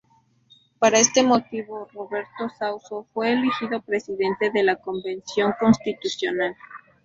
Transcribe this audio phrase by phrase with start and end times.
[0.79, 6.55] Para este motivo Roberto Suazo fue elegido presidente de la convención constitucional.